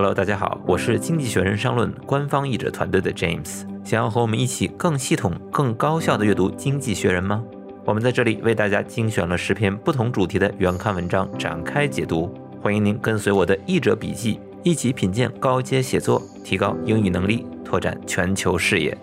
[0.00, 3.66] Hello，大家好，我是经济学人商论官方译者团队的 James。
[3.84, 7.44] 想要和我们一起更系统、更高效的阅读《经济学人》吗？
[7.84, 12.34] 我们在这里为大家精选了十篇不同主题的原刊文章，展开解读。
[12.62, 18.96] 欢迎您跟随我的译者笔记，一起品鉴高阶写作，提高英语能力，拓展全球视野。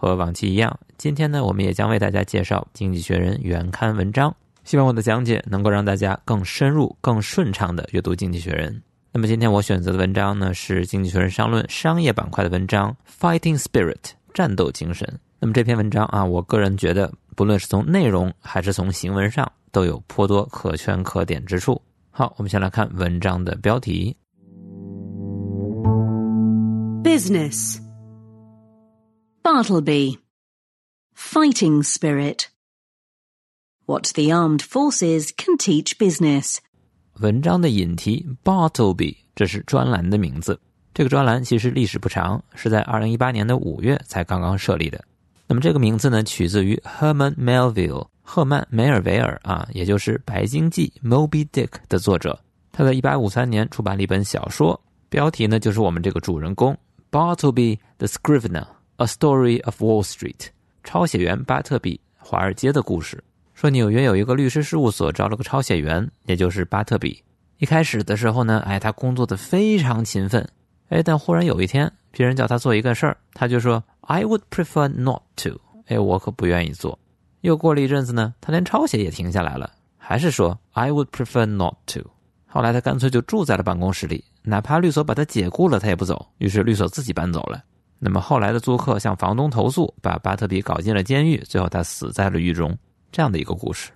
[0.00, 4.32] 和往期一样，今天呢，我们也将为大家介绍《经济学人》原刊文章。
[4.62, 8.72] 希望我的讲解能够让大家更深入、更顺畅地阅读《经济学人》。
[9.12, 13.94] 那么今天我选择的文章呢，是《经济学人》商论商业板块的文章《Fighting Spirit》
[14.32, 15.18] 战斗精神。
[15.40, 21.82] 那么这篇文章啊，我个人觉得，不论是从内容还是从行文上，都有颇多可圈可点之处。
[22.10, 24.16] 好，我们先来看文章的标题
[27.02, 27.87] Business.
[29.50, 30.18] Bartleby.
[31.14, 32.50] Fighting spirit.
[33.86, 36.58] What the armed forces can teach business.
[37.14, 40.60] 文章的引题 Bartleby，这是专栏的名字。
[40.92, 45.02] 这个专栏其实历史不长，是在二零一八年的五月才刚刚设立的。
[45.46, 52.38] 那么这个名字呢，取自于 Herman Melville，赫曼梅尔维尔啊，也就是《白鲸记》Moby Dick 的作者。
[52.70, 56.76] 他在一八五三年出版了一本小说，标题呢就是我们这个主人公
[57.10, 58.66] Bartleby the Scrivener。
[58.98, 60.48] A Story of Wall Street，
[60.82, 63.22] 抄写员巴特比华尔街的故事。
[63.54, 67.22] 说纽约有一个律师事务所招了个抄写员，也就是巴特比。
[67.58, 70.44] 一开始的时候呢，哎，他工作的非常勤奋，
[70.88, 76.98] 哎，但忽然有一天，别人叫他做一个事儿，他就说 I would prefer not to，哎，我可不愿意做。
[77.42, 82.10] 又过了一阵子呢，他连抄写也停下来了，还是说 I would prefer not to。
[82.48, 86.26] 后来他干脆就住在了办公室里，哪怕律所把他解雇了，他也不走。
[86.38, 87.62] 于是律所自己搬走了。
[87.98, 92.76] 那么后来的租客向房东投诉，把巴特比搞进了监狱，最后他死在了狱中，
[93.10, 93.90] 这样的一个故事。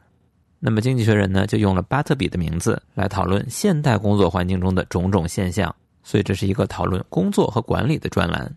[0.59, 8.53] 那么经济学人呢，就用了巴特比的名字来讨论现代工作环境中的种种现象，所以这是一个讨论工作和管理的专栏。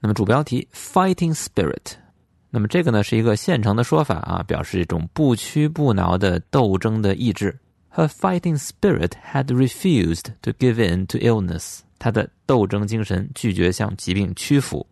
[0.00, 1.94] 那么主标题 Fighting Spirit，
[2.50, 7.58] 那么这个呢是一个现成的说法啊，表示一种不屈不挠的斗争的意志。
[7.90, 11.80] Her fighting spirit had refused to give in to illness.
[11.98, 14.86] 他的斗争精神拒绝向疾病屈服，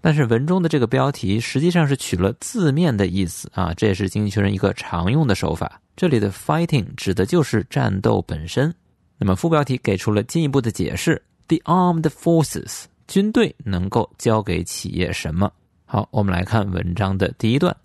[0.00, 5.80] 但是文中的这个标题实际上是取了字面的意思啊，这也是经济学人一个常用的手法。
[5.96, 8.74] 这里的 fighting 指的就是战斗本身。
[9.18, 15.52] 那么副标题给出了进一步的解释：the armed forces 军队能够交给企业什么？
[15.84, 17.76] 好，我们来看文章的第一段。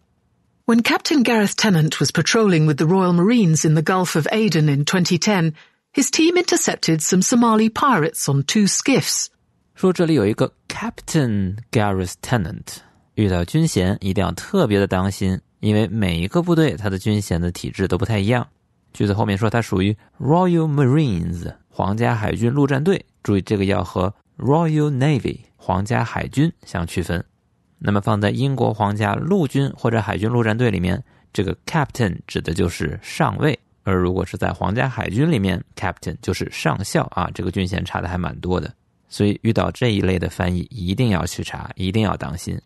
[0.66, 4.70] When Captain Gareth Tennant was patrolling with the Royal Marines in the Gulf of Aden
[4.70, 5.54] in 2010.
[5.96, 9.28] His team intercepted some Somali pirates on two skiffs.
[9.76, 12.80] 说这里有一个 Captain Garris Tennant，
[13.14, 18.46] 遇到军衔一定要特别的当心，因为每一个部队它的军衔的体制都不太一样。
[18.92, 27.24] 句子后面说它属于 Royal Marines 皇家海军陆战队，注意这个要和 Royal Navy 皇家海军相区分。
[27.80, 31.02] 那么放在英国皇家陆军或者海军陆战队里面，
[31.32, 33.58] 这个 Captain 指的就是上尉。
[33.86, 38.74] 而如果是在皇家海军里面，Captain 就是上校啊，这个军衔差的还蛮多的，
[39.08, 42.60] 所以遇到这一类的翻译一定要去查，一定要当心。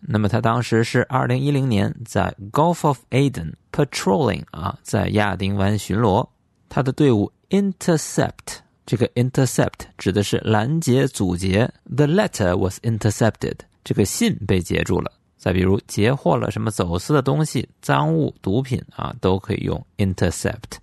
[0.00, 6.26] 那么他当时是二零一零年在 Gulf of Aden patrolling 啊，在亚丁湾巡逻，
[6.68, 15.12] 他的队伍 intercept 这个 intercept 指的是拦截、阻截，the letter was intercepted 这个信被截住了。
[15.45, 20.77] 再比如截获了什么走私的东西、赃物、毒品啊，都可以用 intercept。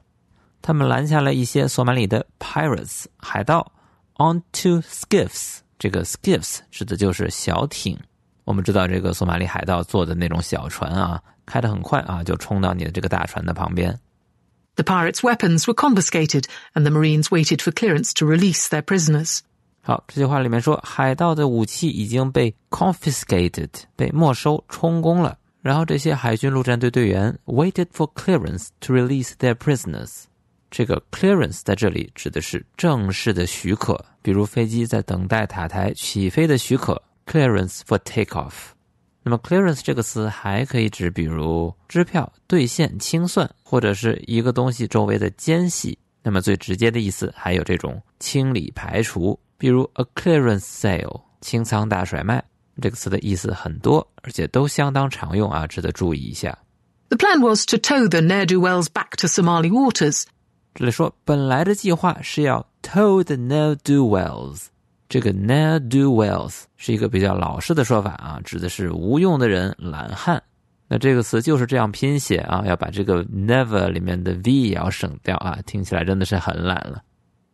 [0.60, 3.70] 他们拦下了一些索马里的 pirates 海盗
[4.18, 5.58] on two skiffs。
[5.78, 7.96] 这个 skiffs 指的就是小艇。
[8.44, 13.96] 我们知道这个索马里海盗坐的那种小船啊，开得很快啊，就冲到你的这个大船的旁边。
[14.74, 19.40] The pirates' weapons were confiscated, and the Marines waited for clearance to release their prisoners.
[19.85, 23.67] 好，这句话里面说，海盗的武器已经被 confiscated，
[23.97, 25.37] 被没收充公了。
[25.61, 30.23] 然后这些海军陆战队队员 waited for clearance to release their prisoners。
[30.71, 38.53] 这个 clearance 在这里指的是正式的许可，比如飞机在等待塔台起飞的许可 clearance for takeoff。
[39.21, 45.97] 那么 clearance 这个词还可以指，比如支票兑现清算，或者是一个东西周围的间隙。
[46.21, 49.37] 那么最直接的意思还有这种清理排除。
[49.57, 52.43] 比如 a clearance sale 清仓大甩卖
[52.81, 56.57] 这个词的意思很多，而且都相当常用啊，值得注意一下。
[57.09, 60.23] The plan was to tow the ne'er do wells back to Somali waters。
[60.73, 64.65] 这里说本来的计划是要 tow the ne'er do wells。
[65.07, 70.41] 这个 ne'er do wells 是一个比较老式的说法啊，指的是无用的人、懒汉。
[70.87, 77.03] 那这个词就是这样拼写啊，要把这个 never 里面的 v 也要省掉啊，听起来真的是很懒了。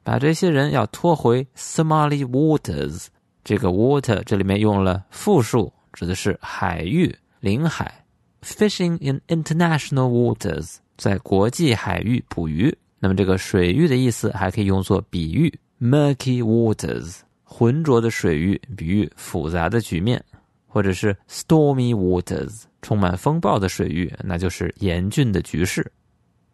[0.04, 3.08] 把这些人要拖回 Somali waters，
[3.44, 8.06] 这个 water 这里面用了复数，指的是海域、领海。
[8.42, 12.76] Fishing in international waters，在国际海域捕鱼。
[13.00, 20.24] 那么这个水域的意思还可以用作比喻，murky waters，浑浊的水域，比喻复杂的局面，
[20.68, 25.92] 或者是 stormy waters，充满风暴的水域，那就是严峻的局势。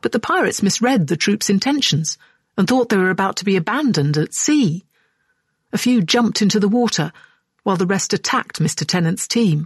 [0.02, 2.14] But the pirates misread the troops' intentions
[2.56, 4.84] and thought they were about to be abandoned at sea.
[5.72, 7.12] A few jumped into the water,
[7.64, 8.86] while the rest attacked Mr.
[8.86, 9.66] Tennant's team.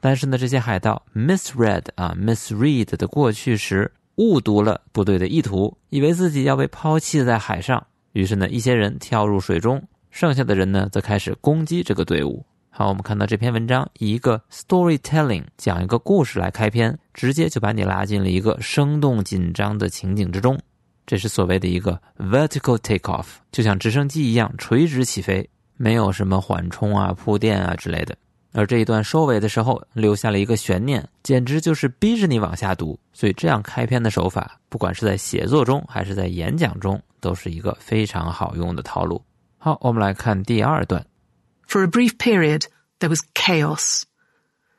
[0.00, 7.86] 但是呢，这些海盗 misread 啊，misread 的过去时误读了部队的意图，以为自己要被抛弃在海上。
[8.12, 12.44] 于是呢，一些人跳入水中，剩下的人呢，则开始攻击这个队伍。
[12.70, 20.58] 好，我们看到这篇文章以一个 storytelling 讲一个故事来开篇，直接就把你拉进了一个生动紧张的情景之中。
[21.06, 28.16] 这是所谓的一个 vertical takeoff，就像直升机一样垂直起飞，没有什么缓冲啊、铺垫啊之类的。
[28.52, 32.98] 而这一段收尾的时候，留下了一个悬念，简直就是逼着你往下读。
[33.12, 39.20] 所以，这样开篇的手法，不管是在写作中还是在演讲中，都是一个非常好用的套路。
[39.58, 41.04] 好，我们来看第二段。
[41.66, 42.66] For a brief period,
[43.00, 44.02] there was chaos.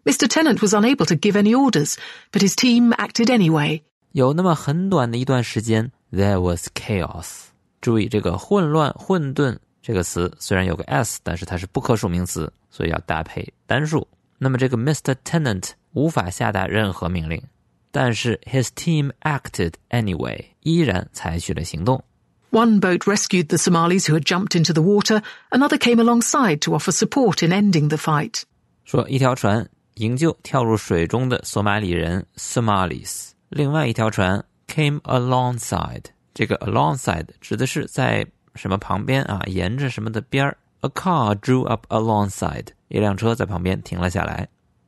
[0.06, 0.28] Mr.
[0.28, 1.96] Tennant was unable to give any orders,
[2.32, 3.82] but his team acted anyway.
[4.14, 7.47] 有那么很短的一段时间 ，there was chaos。
[7.81, 9.59] 注意这个混乱、混沌。
[9.83, 14.07] 这个词虽然有个 s，但是它是不可数名词，所以要搭配单数。
[14.39, 15.15] 那么这个 Mr.
[15.25, 17.43] Tennant 无法下达任何命令，
[17.91, 22.05] 但是 his team acted anyway，依然采取了行动。
[22.51, 25.23] One boat rescued the Somalis who had jumped into the water.
[25.51, 28.43] Another came alongside to offer support in ending the fight.
[28.85, 34.45] 说一条船营救跳入水中的索马里人 Somalis，另外一条船
[34.76, 36.04] came alongside。
[36.34, 38.26] 这个 alongside 指的是在
[38.56, 40.58] 什么旁边啊，沿着什么的边儿。
[40.82, 44.48] A car drew up alongside，一辆车在旁边停了下来。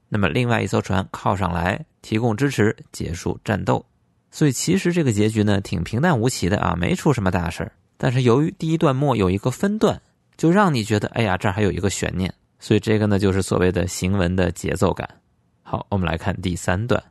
[0.10, 3.84] 那么另外一艘船靠上来，提供支持，结束战斗。
[4.30, 7.72] 所以其实这个结局呢，挺平淡无奇的啊，没出什么大事儿。
[7.98, 10.00] 但是由于第一段末有一个分段，
[10.38, 12.32] 就让你觉得，哎呀，这儿还有一个悬念。
[12.60, 15.10] 所以这个呢，就是所谓的行文的节奏感。
[15.64, 17.02] 好，我们来看第三段。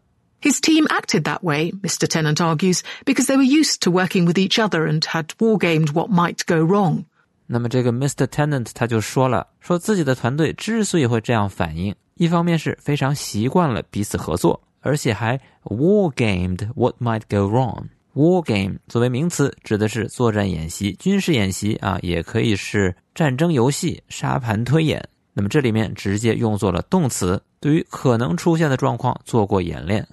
[0.41, 2.07] His team acted that way, Mr.
[2.07, 6.11] Tennant argues, because they were used to working with each other and had wargamed what
[6.11, 7.05] might go wrong.
[7.47, 8.27] 那么这个 Mr.
[8.27, 17.85] Tennant 他就说了，说自己的团队之所以会这样反应，一方面是非常习惯了彼此合作，而且还 wargamed what might go wrong。
[18.15, 25.07] Wargame 作为名词，指的是作战演习、军事演习啊，也可以是战争游戏、沙盘推演。
[25.35, 30.07] 那么这里面直接用作了动词，对于可能出现的状况做过演练。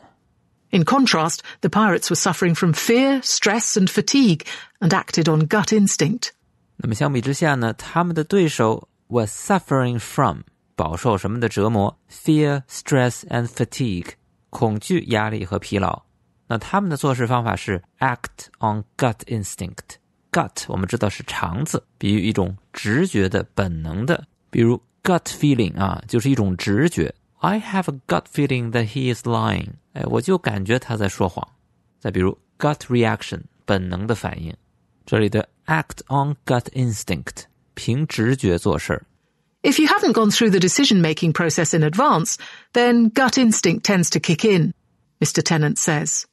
[0.73, 4.45] In contrast, the pirates were suffering from fear, stress, and fatigue
[4.81, 6.31] and acted on gut instinct.
[6.77, 10.41] 那么相比之下呢，他们的对手 was suffering from
[10.77, 11.99] 饱受什么的折磨？
[12.11, 14.11] fear, stress, and fatigue
[14.51, 16.03] 恐惧、压力和疲劳。
[16.47, 27.15] 那他们的做事方法是 act on gut instinct。gut 我们知道是肠子，比喻一种直觉的、本能的，比如 gut feeling 啊，就是一种直觉。
[27.43, 29.75] I have a gut feeling that he is lying。
[29.93, 31.47] 哎，我就感觉他在说谎。
[31.99, 34.55] 再比如 gut reaction，本能的反应。
[35.07, 37.45] 这里的 act on gut instinct，
[37.75, 39.07] 凭直觉做事儿。
[39.63, 42.37] If you haven't gone through the decision-making process in advance,
[42.73, 44.73] then gut instinct tends to kick in,
[45.19, 45.43] Mr.
[45.43, 46.25] Tennant says.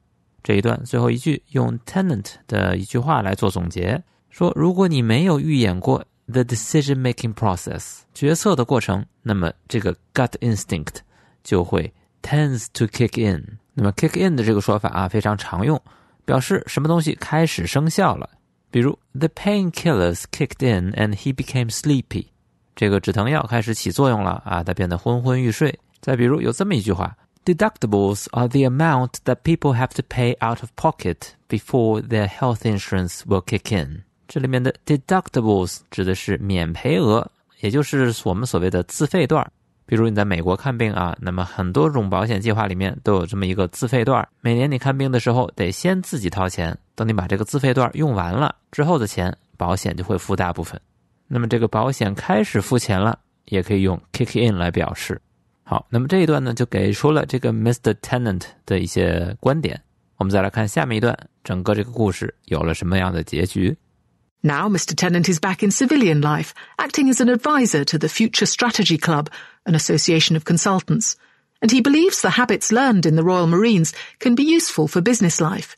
[0.44, 10.98] 这一段最后一句用 Tennant 的一句话来做总结，说如果你没有预演过 the decision-making process 决策的过程，那么这个 gut instinct
[11.44, 13.60] 就会 tends to kick in。
[13.74, 15.82] 那么 kick in 的这个说法啊非常常用，
[16.26, 18.30] 表示什么东西开始生效了。
[18.72, 22.28] 比如 the painkillers kicked in and he became sleepy。
[22.76, 25.80] 这个止疼药开始起作用了啊，他变得昏昏欲睡。
[26.02, 33.22] 再比如有这么一句话：Deductibles are the amount that people have to pay out of pocket before their health insurance
[33.26, 34.04] will kick in。
[34.31, 37.29] 这里面的 deductibles 指的是免赔额，
[37.63, 39.45] 也就是我们所谓的自费段。
[39.85, 44.25] 比如你在美国看病啊，那么很多种保险计划里面都有这么一个自费段。
[44.41, 50.81] 每年你看病的时候得先自己掏钱，等你把这个自费段用完了之后的钱，保险就会付大部分。
[51.27, 55.21] 那么这个保险开始付钱了，也可以用 kick in 来表示。
[55.65, 57.93] 好，那么这一段呢就给出了这个 Mr.
[57.95, 59.83] Tennant 的一些观点。
[60.19, 63.77] 我们再来看下面一段，整个这个故事有了什么样的结局。
[64.44, 64.94] Now Mr.
[64.96, 69.30] Tennant is back in civilian life, acting as an advisor to the Future Strategy Club,
[69.66, 71.16] an association of consultants,
[71.62, 75.42] and he believes the habits learned in the Royal Marines can be useful for business
[75.42, 75.76] life.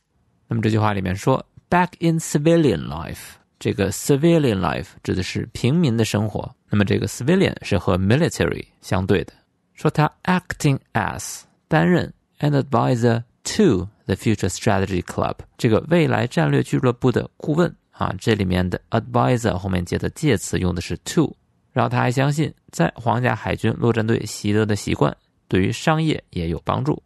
[0.50, 6.53] 那么这句话里面说 “back in civilian life”，这个 civilian life 指的是平民的生活。
[6.69, 9.31] 那么这个 civilian 是和 military 相对的，
[9.74, 21.34] 说他 acting as 担任 an advisor to the Future Strategy Club 这个未来战略俱乐部的顾问 啊，这里面的 advisor 后面接的介词用的是 to，
[21.72, 27.00] 然后他还相信在皇家海军陆战队习得的习惯对于商业也有帮助。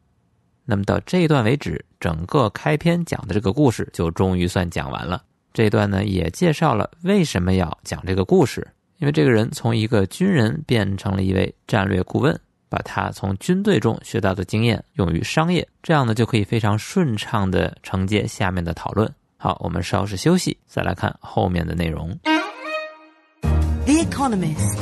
[0.64, 5.22] 那么到这一段为止，整个开篇讲的这个故事就终于算讲完了。
[5.52, 8.66] 这一段呢也介绍了为什么要讲这个故事，
[8.98, 12.38] 因为这个人从一个军人变成了一位战略顾问。
[12.68, 19.08] 把他从军队中学到的经验用于商业，这样呢就可以非常顺畅的承接下面的讨论。
[19.37, 22.17] 好，我们稍事休息，再来看后面的内容。
[23.85, 24.77] The Economist.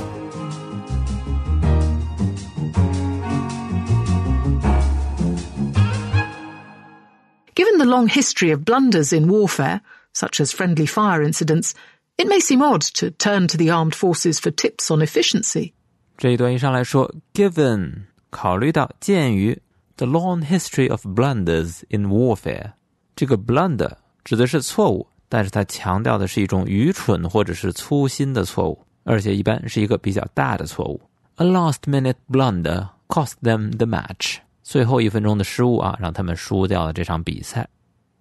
[7.56, 9.82] Given the long history of blunders in warfare,
[10.14, 11.74] such as friendly fire incidents,
[12.18, 15.74] it may seem odd to turn to the armed forces for tips on efficiency.
[16.18, 19.62] 这一段一上来说，given 考虑到鉴于
[19.98, 22.74] the long history of blunders in warfare，
[23.16, 23.92] 这个 blunder
[24.25, 31.01] 指的是错误，但是它强调的是一种愚蠢或者是粗心的错误，而且一般是一个比较大的错误。
[31.37, 37.69] A last minute blunder cost them the match，最后一分钟的失误啊，让他们输掉了这场比赛。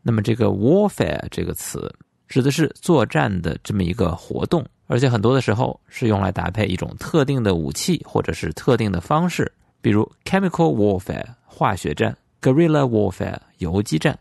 [0.01, 1.93] 那么这个 warfare 这个词
[2.27, 4.65] 指的是作战的这么一个活动。
[4.87, 9.49] 而且很多的时候是用来搭配一种特定的武器或者是特定的方式，
[9.81, 14.19] 比如 chemical warfare 化学战，guerrilla warfare 游击战。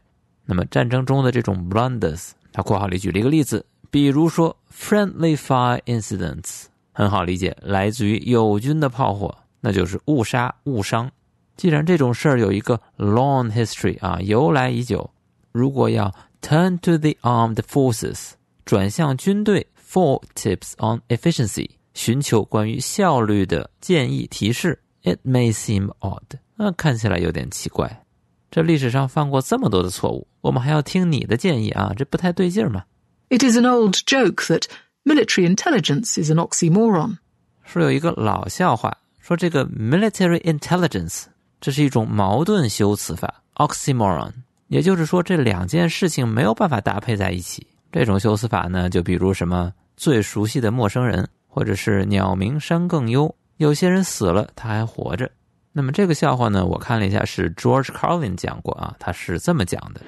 [0.52, 11.10] 那么战争中的这种 blunders，他括号里举了一个例子，比如说 friendly fire incidents，很好理解，来自于友军的炮火，那就是误杀误伤。
[11.56, 15.10] 既然这种事儿有一个 long history 啊，由来已久，
[15.52, 18.32] 如果要 turn to the armed forces，
[18.66, 19.66] 转向军队。
[19.82, 24.78] ，for tips on efficiency，寻求关于效率的建议提示。
[25.02, 28.04] It may seem odd，那看起来有点奇怪。
[28.50, 31.94] 这历史上犯过这么多的错误，我们还要听你的建议啊？
[31.96, 32.84] 这不太对劲儿嘛。
[33.30, 34.64] It is an old joke that
[35.04, 37.16] military intelligence is an oxymoron。
[37.64, 41.24] 说有一个老笑话，说这个 military intelligence
[41.62, 44.32] 这是一种矛盾修辞法，oxymoron，
[44.68, 47.66] 也就是说这两件事情没有办法搭配在一起。
[47.90, 49.72] 这种修辞法呢，就比如什么。
[49.94, 53.32] 最熟悉的陌生人，或者是鸟鸣山更幽。
[53.58, 55.30] 有些人死了，他还活着。
[55.72, 60.00] 那么这个笑话呢，我看了一下，是 George Carlin 讲过啊，他是这么讲的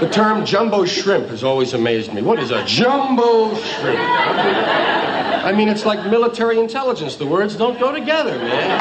[0.00, 2.20] ：The term jumbo shrimp has always amazed me.
[2.20, 3.98] What is a jumbo shrimp?
[5.44, 7.16] I mean, it's like military intelligence.
[7.16, 8.80] The words don't go together, man.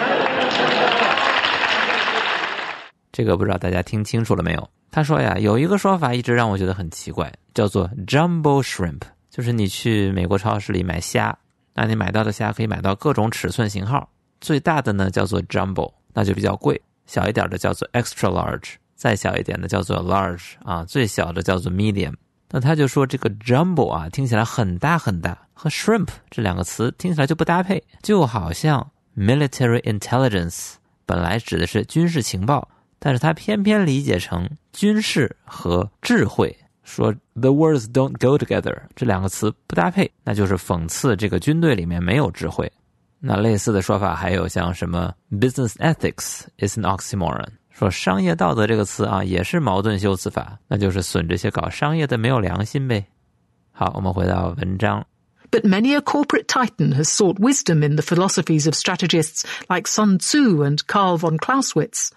[3.11, 4.69] 这个不知道大家听清楚了没有？
[4.91, 9.01] 他说呀，有一个说法一直让我觉得很奇怪，叫做 jumbo shrimp。
[9.29, 11.35] 就是你去美国超市里买虾，
[11.73, 14.09] 那你买到的虾可以买到各种尺寸型号，
[14.43, 22.13] 最大的呢叫做 jumbo，那就比较贵；小一点的叫做 extra large，再小一点的叫做 large 啊，最小的叫做 medium。
[22.49, 30.73] 那他就说这个 jumbo 啊，听起来很大很大，和 shrimp 这两个词听起来就不搭配，就好像 military intelligence
[31.05, 32.67] 本来指的是军事情报，
[32.99, 36.55] 但是他偏偏理解成军事和智慧。
[36.83, 42.69] 说 the words don't go together 这两个词不搭配，那就是讽刺这个军队里面没有智慧。
[43.25, 53.05] 那类似的说法还有像什么 business ethics is an oxymoron，说商业道德这个词啊也是矛盾修辞法，那就是损这些搞商业的没有良心呗。
[53.71, 55.05] 好，我们回到文章。
[55.49, 60.61] But many a corporate titan has sought wisdom in the philosophies of strategists like Sun Tzu
[60.65, 62.09] and Karl von Clausewitz。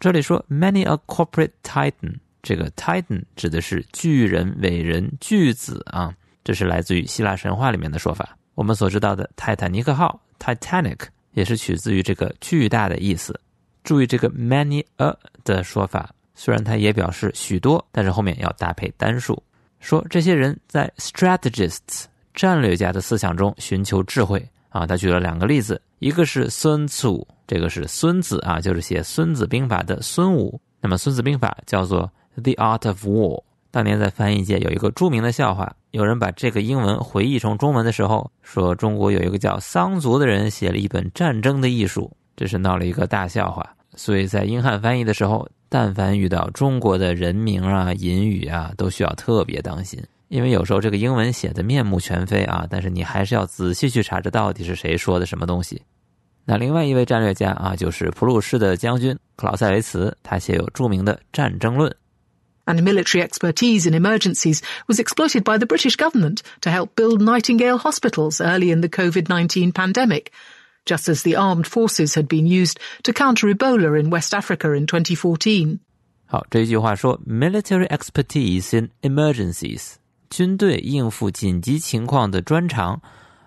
[0.00, 2.20] 这里说 many a corporate titan。
[2.42, 8.38] 这个 Titan 指的是巨人、伟人、巨子啊，这是来自于希腊神话里面的说法。
[8.54, 11.00] 我们所知道的泰坦尼克号 Titanic
[11.32, 13.38] 也是取自于这个巨大的意思。
[13.84, 19.42] 注意这个 many a 的说法，虽然它也表示许多，但是后面要搭配单数，
[19.80, 24.86] 说这些人在 strategists 战略家的思想中寻求智慧啊。
[24.86, 27.08] 他举了两个例子，一个是孙子，
[27.46, 30.60] 这个是孙子啊，就是写《孙子兵法》的孙武。
[30.80, 32.10] 那么《孙子兵法》叫做。
[32.38, 33.42] The Art of War，
[33.76, 43.62] 当年在翻译界有一个著名的笑话，有人把这个英文回忆成中文的时候，说中国有一个叫桑族的人写了一本《战争的艺术》，这是闹了一个大笑话。
[43.94, 55.82] 所以在英汉翻译的时候，但凡遇到中国的人名啊、隐语啊，都需要特别当心，因为有时候这个英文写的面目全非啊，但是你还是要仔细去查这到底是谁说的什么东西。
[56.46, 61.90] 那另外一位战略家啊，就是普鲁士的将军克劳塞维茨，他写有著名的《战争论》。
[62.65, 68.39] And military expertise in emergencies was exploited by the British government to help build Nightingale hospitals
[68.39, 70.31] early in the COVID 19 pandemic,
[70.85, 74.85] just as the armed forces had been used to counter Ebola in West Africa in
[74.85, 75.79] 2014.
[76.27, 79.95] 好，这一句话说，military expertise in emergencies，
[80.29, 83.01] 军队应付紧急情况的专长，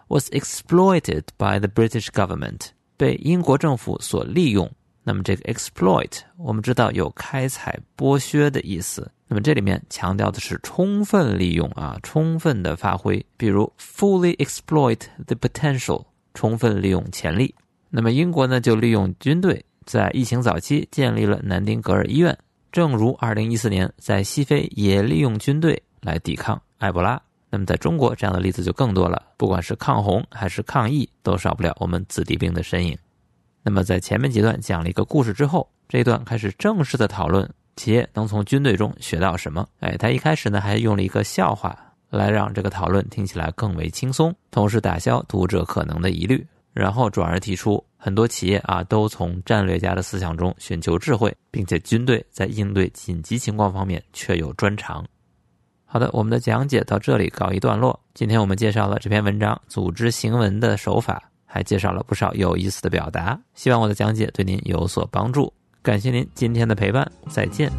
[0.08, 4.70] was exploited by the British government，被英国政府所利用。
[5.09, 9.11] 那么这个 exploit，我们知道有开采、剥削的意思。
[9.27, 17.55] 那么这里面强调的是充分利用啊，充分的发挥，比如 fully exploit the potential，充分利用潜力。
[17.89, 22.37] 那么英国呢，就利用军队在疫情早期建立了南丁格尔医院。
[22.71, 29.23] 正如2014年在西非也利用军队来抵抗埃博拉，那么在中国这样的例子就更多了。
[29.37, 32.95] 不管是抗洪还是抗疫，都少不了我们子弟兵的身影。
[33.63, 39.67] 那么在前面几段讲了一个故事之后，这一段开始正式的讨论企业能从军队中学到什么。
[39.79, 41.77] 哎，他一开始呢还用了一个笑话
[42.09, 47.83] 来让这个讨论听起来更为轻松，同时打消读者可能的疑虑，然后转而提出。
[48.01, 55.05] 很多企业啊，都从战略家的思想中寻求智慧，并且军队在应对紧急情况方面确有专长。
[55.83, 57.99] 好的，我们的讲解到这里告一段落。
[58.13, 63.39] 今天我们介绍了这篇文章组织行文的手法，还介绍了不少有意思的表达。
[63.55, 65.51] 希望我的讲解对您有所帮助。
[65.81, 67.71] 感谢您今天的陪伴，再见。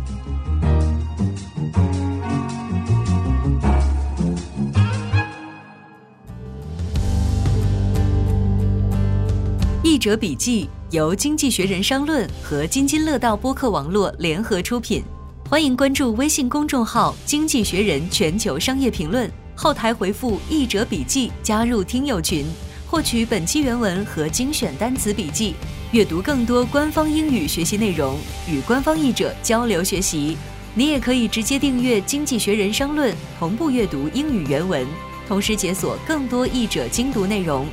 [9.83, 15.03] 译者笔记由《经济学人》商论和津津乐道播客网络联合出品，
[15.49, 22.47] 欢迎关注微信公众号《经济学人全球商业评论》，后台回复“译者笔记”加入听友群，
[22.91, 25.55] 获取本期原文和精选单词笔记，
[25.93, 28.19] 阅读更多官方英语学习内容，
[28.51, 30.37] 与官方译者交流学习。
[30.75, 34.85] 你也可以直接订阅《经济学人》生论，同步阅读英语原文，
[35.29, 37.65] 同时解锁更多译者精读内容。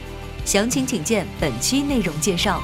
[0.45, 2.61] 详情请见本期内容介绍。